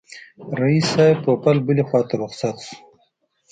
[0.59, 2.75] رییس صاحب پوپل بلي خواته رخصت شو.